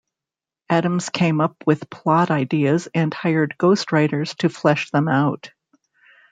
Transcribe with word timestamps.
Adams 0.67 1.09
came 1.09 1.39
up 1.39 1.55
with 1.67 1.87
plot 1.87 2.31
ideas 2.31 2.87
and 2.95 3.13
hired 3.13 3.53
ghostwriters 3.59 4.35
to 4.35 4.49
flesh 4.49 4.89
them 4.89 5.07
out. 5.07 5.51